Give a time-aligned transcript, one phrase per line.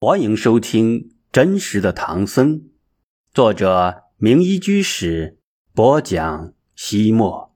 [0.00, 1.00] 欢迎收听
[1.32, 2.60] 《真实的唐僧》，
[3.34, 5.40] 作者名医居士
[5.74, 6.54] 播讲。
[6.76, 7.52] 西莫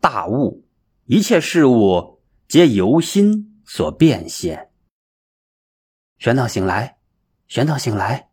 [0.00, 0.64] 大悟，
[1.04, 4.70] 一切事物皆由心所变现。
[6.16, 6.96] 玄奘醒来，
[7.46, 8.30] 玄奘醒来。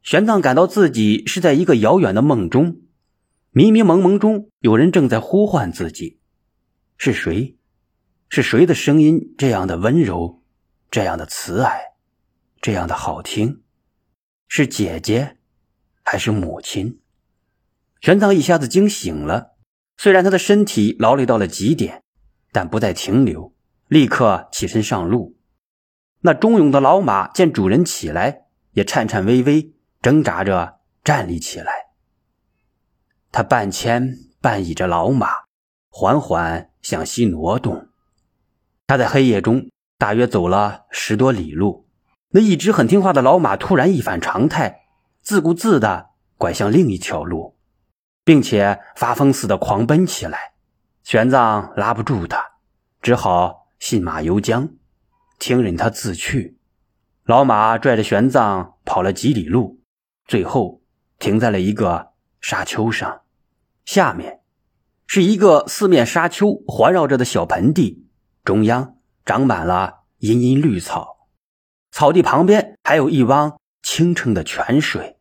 [0.00, 2.80] 玄奘感到自己是在一个遥远的梦中，
[3.50, 6.18] 迷迷蒙蒙中有人正在呼唤自己。
[6.96, 7.58] 是谁？
[8.30, 10.39] 是谁的声音这样的温柔？
[10.90, 11.92] 这样的慈爱，
[12.60, 13.62] 这样的好听，
[14.48, 15.36] 是姐姐
[16.02, 17.00] 还是母亲？
[18.00, 19.56] 玄奘一下子惊醒了。
[19.96, 22.02] 虽然他的身体劳累到了极点，
[22.50, 23.54] 但不再停留，
[23.86, 25.36] 立刻起身上路。
[26.22, 31.72] 那忠勇的老马见主人起来，也颤颤巍巍挣扎着站立起来。
[33.30, 35.28] 他半牵半倚着老马，
[35.88, 37.88] 缓缓向西挪动。
[38.88, 39.70] 他在黑夜中。
[40.00, 41.86] 大约走了十多里路，
[42.30, 44.80] 那一直很听话的老马突然一反常态，
[45.20, 47.58] 自顾自地拐向另一条路，
[48.24, 50.54] 并且发疯似的狂奔起来。
[51.04, 52.42] 玄奘拉不住他，
[53.02, 54.70] 只好信马由缰，
[55.38, 56.56] 听任他自去。
[57.24, 59.82] 老马拽着玄奘跑了几里路，
[60.24, 60.80] 最后
[61.18, 63.20] 停在了一个沙丘上，
[63.84, 64.40] 下面
[65.06, 68.06] 是一个四面沙丘环绕着的小盆地，
[68.42, 68.96] 中央。
[69.22, 71.28] 长满了茵茵绿草，
[71.90, 75.16] 草地旁边还有一汪清澈的泉水。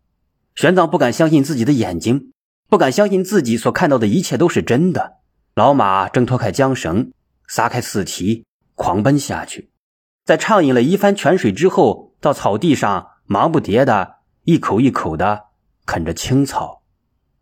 [0.56, 2.34] 玄奘不敢相信自己的眼睛，
[2.68, 5.20] 不敢相信自己所看到的一切都是真的。
[5.56, 7.14] 老马挣脱开缰绳，
[7.48, 9.72] 撒开四蹄，狂奔下去。
[10.26, 15.46] 在畅饮了一番泉水之后，到草地上忙不迭的一口一口的
[15.86, 16.84] 啃着青草。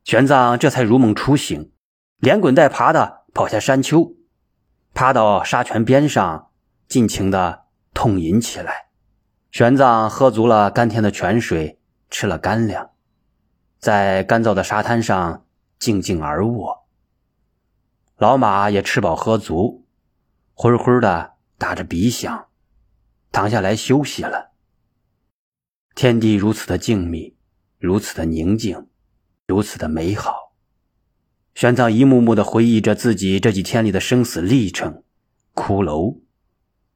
[0.03, 1.71] 玄奘这才如梦初醒，
[2.19, 4.15] 连滚带爬的跑下山丘，
[4.93, 6.46] 爬到沙泉边上。
[6.87, 8.87] 尽情的痛饮起来，
[9.51, 12.91] 玄奘喝足了甘甜的泉水，吃了干粮，
[13.79, 15.45] 在干燥的沙滩上
[15.77, 16.85] 静静而卧。
[18.17, 19.85] 老马也吃饱喝足，
[20.53, 22.47] 昏昏的打着鼻响，
[23.31, 24.51] 躺下来休息了。
[25.93, 27.33] 天地如此的静谧，
[27.79, 28.87] 如此的宁静，
[29.45, 30.53] 如此的美好。
[31.53, 35.03] 玄奘一幕幕的回忆着自己这几天里的生死历程，
[35.53, 36.19] 骷髅。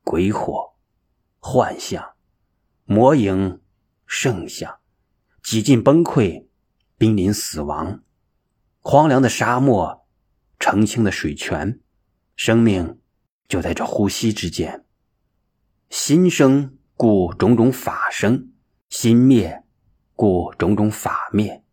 [0.04, 0.74] 鬼火、
[1.40, 2.16] 幻象、
[2.86, 3.62] 魔影、
[4.06, 4.80] 圣像，
[5.44, 6.48] 几近崩溃，
[6.98, 8.04] 濒临死亡。
[8.80, 10.08] 荒凉的沙漠，
[10.60, 11.80] 澄清的水泉，
[12.36, 13.00] 生命
[13.48, 14.86] 就在这呼吸之间。
[15.90, 18.50] 心生，故种种法生；
[18.90, 19.64] 心灭，
[20.16, 21.64] 故种种法灭。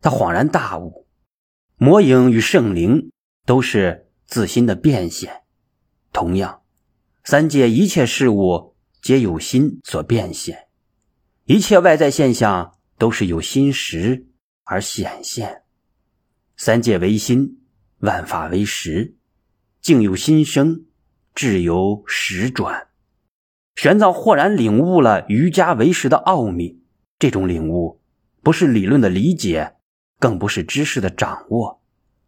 [0.00, 1.06] 他恍然大悟：
[1.76, 3.12] 魔影与圣灵
[3.44, 5.44] 都是自心的变现，
[6.10, 6.63] 同样。
[7.26, 10.66] 三界一切事物皆有心所变现，
[11.46, 14.26] 一切外在现象都是由心识
[14.64, 15.62] 而显现。
[16.58, 17.62] 三界为心，
[18.00, 19.16] 万法为识，
[19.80, 20.84] 境由心生，
[21.34, 22.88] 智由识转。
[23.74, 26.82] 玄奘豁然领悟了瑜伽为识的奥秘。
[27.18, 28.02] 这种领悟
[28.42, 29.76] 不是理论的理解，
[30.18, 31.82] 更不是知识的掌握，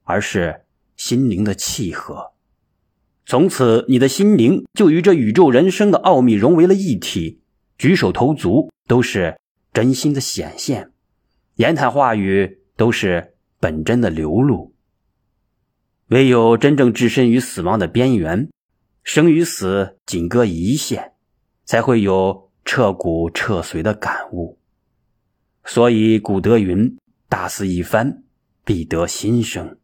[0.05, 0.65] 而是
[0.97, 2.33] 心灵的契合。
[3.29, 7.41] 从此，你的心灵就与这宇宙人生的奥秘融为了一体，
[7.77, 9.37] 举手投足都是
[9.73, 10.93] 真心的显现，
[11.57, 14.73] 言谈话语都是本真的流露。
[16.11, 18.49] 唯有真正置身于死亡的边缘，
[19.03, 21.15] 生与死仅隔一线，
[21.65, 24.57] 才会有彻骨彻髓的感悟。
[25.65, 26.97] 所以古德云
[27.29, 28.23] ：“大肆一番，
[28.65, 29.77] 必得新生。”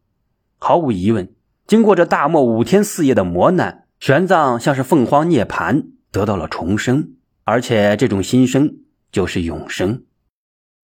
[0.57, 1.29] 毫无疑问。
[1.65, 7.13] 经过这大漠五天四夜的磨难，玄奘像是凤凰涅槃，得到了重生，
[7.45, 8.79] 而且这种新生
[9.11, 10.03] 就是永生，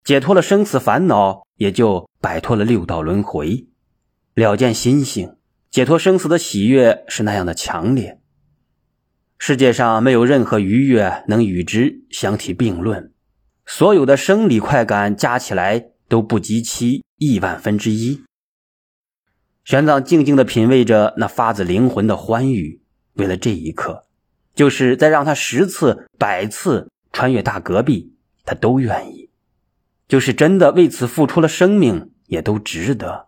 [0.04, 3.68] 解脱了生死烦恼，也就摆脱了六道轮回，
[4.34, 5.36] 了见心性，
[5.70, 8.20] 解脱生死的喜悦是那样的强烈。
[9.38, 13.12] 世界上没有任何愉悦能与之相提并论，
[13.66, 18.24] 所有的生理快感加起来都不及其亿万分之一。
[19.70, 22.82] 玄奘静静地品味着那发自灵魂的欢愉，
[23.14, 24.08] 为了这一刻，
[24.56, 29.30] 就是再让他十次、百次穿越大戈壁，他都愿意；
[30.08, 33.28] 就是真的为此付出了生命，也都值得。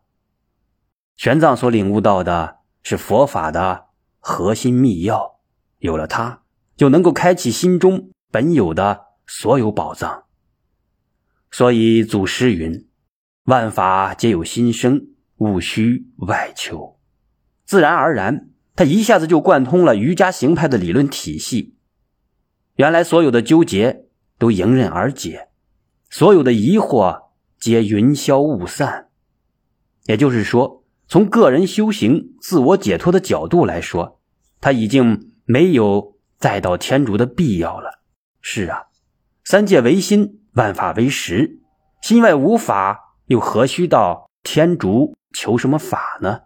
[1.16, 5.34] 玄奘所领悟到的是佛法的核心密钥，
[5.78, 6.42] 有了它，
[6.76, 10.24] 就能够开启心中本有的所有宝藏。
[11.52, 12.88] 所以祖师云
[13.46, 15.10] ：“万法皆有心生。”
[15.42, 17.00] 务虚外求，
[17.66, 21.78] 自然而然，他一下子就贯通了瑜伽行派的理论体系。
[22.76, 24.06] 原来所有的纠结
[24.38, 25.50] 都迎刃而解，
[26.12, 27.30] 所有的疑惑
[27.60, 29.10] 皆云消雾散。
[30.06, 34.22] 也就是说，从个人修行、自我解脱的角度来说，
[34.60, 38.04] 他已经没有再到天竺的必要了。
[38.42, 38.84] 是啊，
[39.44, 41.60] 三界唯心，万法唯识，
[42.04, 46.42] 心外无法，又何须到天竺求什么法呢？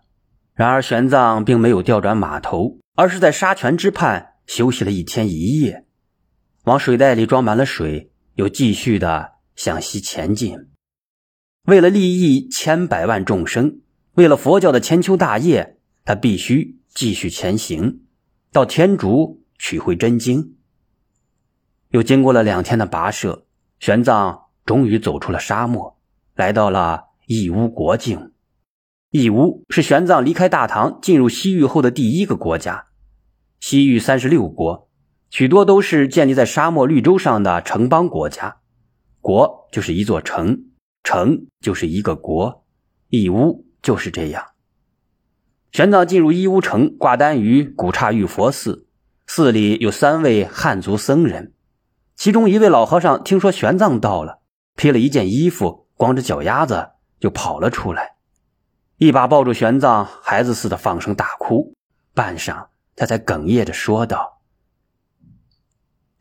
[0.54, 5.86] 然而玄奘并没有调转马头，而是在沙泉之畔休息了一天一夜，
[6.64, 10.70] 往水袋里装满了水，又继续的向西前进。
[11.64, 13.82] 为了利益千百万众生，
[14.14, 18.02] 为了佛教的千秋大业，他必须继续前行，
[18.52, 20.56] 到天竺取回真经。
[21.90, 23.46] 又经过了两天的跋涉，
[23.80, 26.00] 玄奘终于走出了沙漠，
[26.36, 28.32] 来到了义乌国境。
[29.18, 32.88] 义乌是玄奘离开大唐进入西域后的第一个国家。
[33.62, 34.90] 西域三十六国，
[35.30, 38.58] 许多都是建立在沙漠绿洲上的城邦国家。
[39.22, 40.66] 国就是一座城，
[41.02, 42.66] 城就是一个国。
[43.08, 44.48] 义乌就是这样。
[45.72, 48.86] 玄奘进入义乌城，挂单于古刹玉佛寺，
[49.28, 51.54] 寺里有三位汉族僧人。
[52.18, 54.42] 其中一位老和尚听说玄奘到了，
[54.76, 58.15] 披了一件衣服，光着脚丫子就跑了出来，
[58.98, 61.74] 一把抱住玄奘，孩子似的放声大哭。
[62.14, 64.42] 半晌，他才哽咽着说道：“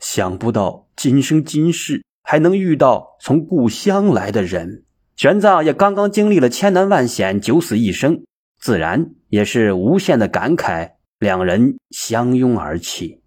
[0.01, 4.85] 想不到今生今世还能遇到从故乡来的人。”
[5.15, 8.25] 玄奘也刚刚经历了千难万险，九死一生，
[8.59, 10.95] 自然也是无限的感慨。
[11.21, 13.23] 两人相拥而泣。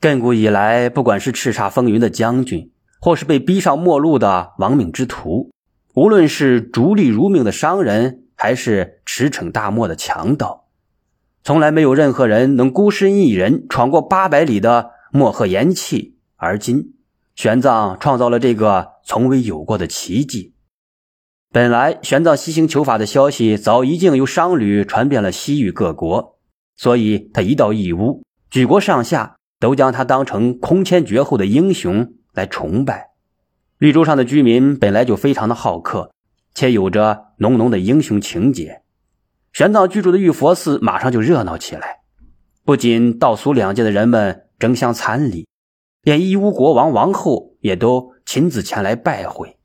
[0.00, 5.50] 亘古以来，不管是叱咤风云的将军，或是被逼上末路的亡命之徒，
[5.94, 10.68] 无论是逐利如命的商人，还是驰骋大漠的强盗，
[11.42, 16.18] 从来没有任何人能孤身一人闯过八百里的漠河盐气。
[16.36, 16.94] 而今，
[17.34, 20.54] 玄奘创造了这个从未有过的奇迹。
[21.50, 26.38] 本来，玄奘西行求法的消息早已经由商旅传遍了西域各国，
[26.76, 29.36] 所以他一到义乌，举国上下。
[29.58, 33.12] 都将他当成空前绝后的英雄来崇拜。
[33.78, 36.10] 绿洲上的居民本来就非常的好客，
[36.54, 38.82] 且有着浓浓的英雄情节。
[39.52, 42.00] 玄奘居住的玉佛寺马上就热闹起来，
[42.64, 45.48] 不仅道俗两界的人们争相参礼，
[46.02, 49.56] 连义乌国王、王后也都亲自前来拜会。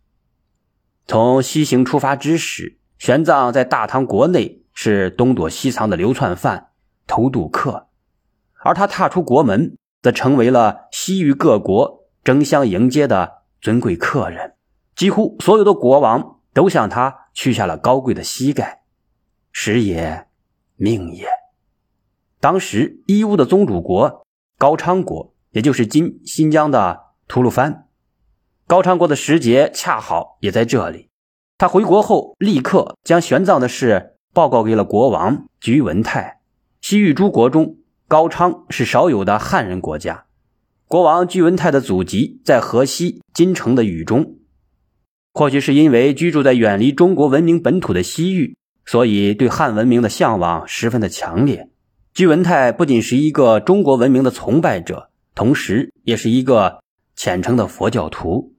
[1.08, 6.70] 从西行出发之时，玄奘在大唐国内是东躲西藏的流窜犯、
[7.06, 7.88] 偷渡客，
[8.64, 9.78] 而他踏出国门。
[10.04, 14.56] 则成为了西域各国争相迎接的尊贵客人，
[14.96, 18.84] 几乎所有的国王都向他屈下了高贵的膝盖。
[19.52, 20.28] 时也，
[20.76, 21.28] 命也。
[22.40, 24.26] 当时义乌的宗主国
[24.58, 27.88] 高昌国，也就是今新疆的吐鲁番，
[28.68, 31.10] 高昌国的时节恰好也在这里。
[31.58, 36.42] 他回国后，立刻将玄奘的事报告给了国王居文泰。
[36.82, 37.78] 西域诸国中。
[38.08, 40.26] 高昌是少有的汉人国家，
[40.86, 44.36] 国王居文泰的祖籍在河西金城的雨中。
[45.42, 48.56] 或许是因为居住在远离中国文明本土的西域，
[48.86, 51.68] 所以对汉文明的向往十分的强烈。
[52.14, 56.84] 居文泰不仅是一个中国文明的崇拜者，同时也是一个
[57.16, 58.54] 虔诚的佛教徒。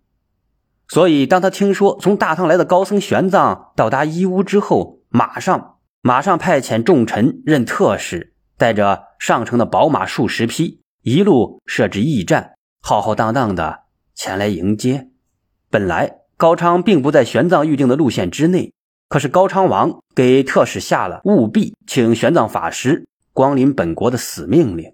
[0.89, 8.35] 所以，当他听说从大唐来的高僧玄奘到达义乌之后，马上马上派遣重臣任特使。
[8.59, 13.83] 带着上乘的宝马数十匹，一路设置驿站，浩浩荡荡的
[14.17, 15.11] 前来迎接。
[15.71, 18.73] 本来高昌并不在玄奘预定的路线之内，
[19.09, 24.93] 可是高昌王给特使下了务必请玄奘法师光临本国的死命令。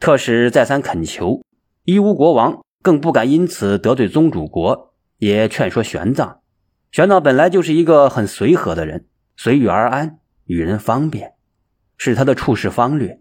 [0.00, 1.42] 特使再三恳求，
[1.84, 6.36] 义乌国王更不敢因此得罪宗主国，也劝说玄奘。
[6.90, 9.04] 玄奘本来就是一个很随和的人，
[9.36, 11.34] 随遇而安，与人方便。
[11.98, 13.20] 是他的处事方略，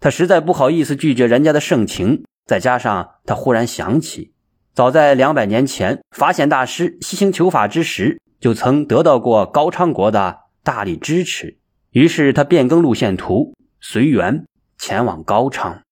[0.00, 4.33] 他实在不好意思拒绝人家的盛情，再加上他忽然想起，
[4.74, 11.58] 早在两百年前法显大师西行求法之时，就曾得到过高昌国的大力支持，
[11.92, 14.44] 于是他变更路线图，随缘
[14.76, 15.82] 前往高昌。